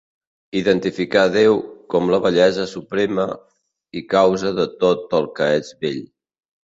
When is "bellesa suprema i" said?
2.25-4.03